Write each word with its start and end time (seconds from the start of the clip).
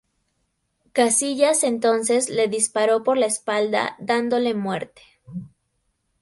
Casillas 0.93 1.63
entonces 1.63 2.27
le 2.29 2.47
disparó 2.47 3.03
por 3.03 3.17
la 3.19 3.27
espalda 3.27 3.95
dándole 3.99 4.55
muerte. 4.55 5.03